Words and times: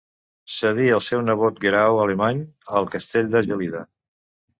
Cedí 0.51 0.85
al 0.93 1.03
seu 1.07 1.19
nebot 1.27 1.59
Guerau 1.65 1.99
Alemany 2.05 2.39
el 2.81 2.89
Castell 2.97 3.29
de 3.37 3.43
Gelida. 3.49 3.83